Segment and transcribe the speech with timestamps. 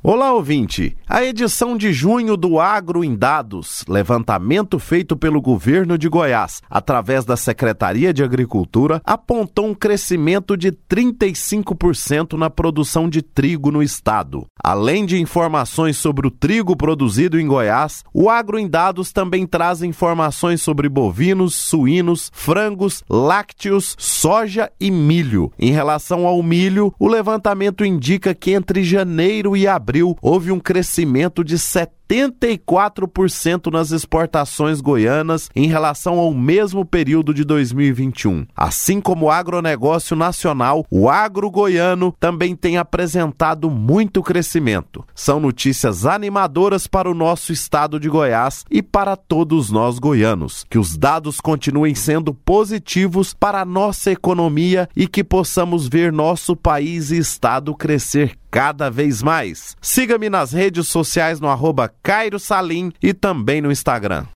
[0.00, 0.96] Olá, ouvinte!
[1.08, 7.24] A edição de junho do Agro em Dados, levantamento feito pelo governo de Goiás, através
[7.24, 14.46] da Secretaria de Agricultura, apontou um crescimento de 35% na produção de trigo no estado.
[14.62, 19.82] Além de informações sobre o trigo produzido em Goiás, o Agro em Dados também traz
[19.82, 25.50] informações sobre bovinos, suínos, frangos, lácteos, soja e milho.
[25.58, 30.60] Em relação ao milho, o levantamento indica que entre janeiro e abril abril, houve um
[30.60, 38.46] crescimento de 70 84% nas exportações goianas em relação ao mesmo período de 2021.
[38.56, 45.04] Assim como o agronegócio nacional, o agro goiano também tem apresentado muito crescimento.
[45.14, 50.64] São notícias animadoras para o nosso estado de Goiás e para todos nós goianos.
[50.68, 56.56] Que os dados continuem sendo positivos para a nossa economia e que possamos ver nosso
[56.56, 59.76] país e estado crescer cada vez mais.
[59.80, 64.24] Siga-me nas redes sociais no arroba Cairo Salim e também no Instagram.